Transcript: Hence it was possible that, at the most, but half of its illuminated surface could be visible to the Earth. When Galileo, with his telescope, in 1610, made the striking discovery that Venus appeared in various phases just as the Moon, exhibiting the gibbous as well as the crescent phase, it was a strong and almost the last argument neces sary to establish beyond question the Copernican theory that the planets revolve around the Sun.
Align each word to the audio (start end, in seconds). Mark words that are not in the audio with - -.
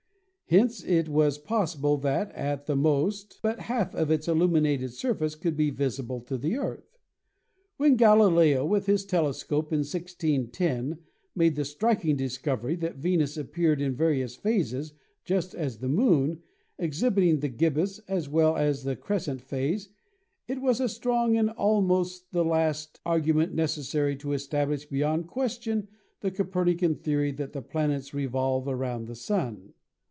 Hence 0.47 0.83
it 0.83 1.07
was 1.07 1.37
possible 1.37 1.95
that, 1.99 2.29
at 2.33 2.65
the 2.65 2.75
most, 2.75 3.39
but 3.41 3.61
half 3.71 3.95
of 3.95 4.11
its 4.11 4.27
illuminated 4.27 4.91
surface 4.91 5.33
could 5.33 5.55
be 5.55 5.69
visible 5.69 6.19
to 6.25 6.37
the 6.37 6.57
Earth. 6.57 6.99
When 7.77 7.95
Galileo, 7.95 8.65
with 8.65 8.85
his 8.85 9.05
telescope, 9.05 9.71
in 9.71 9.79
1610, 9.79 10.97
made 11.37 11.55
the 11.55 11.63
striking 11.63 12.17
discovery 12.17 12.75
that 12.75 12.97
Venus 12.97 13.37
appeared 13.37 13.79
in 13.79 13.95
various 13.95 14.35
phases 14.35 14.91
just 15.23 15.55
as 15.55 15.77
the 15.77 15.87
Moon, 15.87 16.41
exhibiting 16.77 17.39
the 17.39 17.47
gibbous 17.47 17.99
as 18.09 18.27
well 18.27 18.57
as 18.57 18.83
the 18.83 18.97
crescent 18.97 19.39
phase, 19.41 19.87
it 20.49 20.59
was 20.59 20.81
a 20.81 20.89
strong 20.89 21.37
and 21.37 21.49
almost 21.51 22.33
the 22.33 22.43
last 22.43 22.99
argument 23.05 23.55
neces 23.55 23.83
sary 23.85 24.17
to 24.17 24.33
establish 24.33 24.85
beyond 24.85 25.27
question 25.27 25.87
the 26.19 26.29
Copernican 26.29 26.95
theory 26.95 27.31
that 27.31 27.53
the 27.53 27.61
planets 27.61 28.13
revolve 28.13 28.67
around 28.67 29.05
the 29.07 29.15
Sun. 29.15 29.73